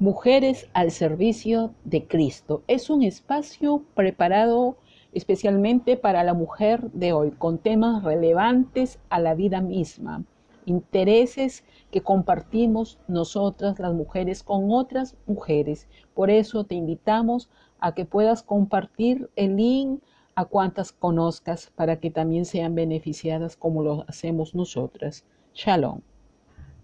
[0.00, 2.64] Mujeres al servicio de Cristo.
[2.66, 4.76] Es un espacio preparado
[5.12, 10.24] especialmente para la mujer de hoy, con temas relevantes a la vida misma,
[10.66, 11.62] intereses
[11.92, 15.86] que compartimos nosotras las mujeres con otras mujeres.
[16.12, 17.48] Por eso te invitamos
[17.78, 20.02] a que puedas compartir el link
[20.34, 25.24] a cuantas conozcas para que también sean beneficiadas como lo hacemos nosotras.
[25.54, 26.00] Shalom.